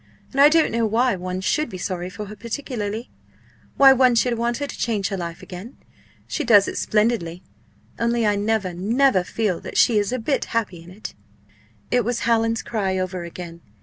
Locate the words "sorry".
1.77-2.09